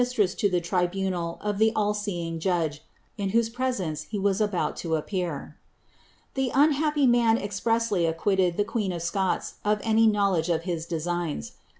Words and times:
25 0.01 0.15
tress 0.15 0.33
to 0.33 0.49
the 0.49 0.59
tribunal 0.59 1.37
of 1.41 1.59
the 1.59 1.71
all 1.75 1.93
seeing 1.93 2.39
Judge, 2.39 2.81
in 3.19 3.29
whose 3.37 3.49
presence 3.51 4.01
he 4.01 4.17
was 4.17 4.41
ibont 4.41 4.75
to 4.75 4.95
appear.' 4.95 5.59
The 6.33 6.49
iinhapp7 6.55 7.07
man 7.07 7.37
expressly 7.37 8.07
acquitted 8.07 8.57
the 8.57 8.65
qneen 8.65 8.95
of 8.95 9.03
Scots 9.03 9.57
of 9.63 9.79
any 9.83 10.07
knowledge 10.07 10.49
of 10.49 10.63
his 10.63 10.87
designs. 10.87 11.51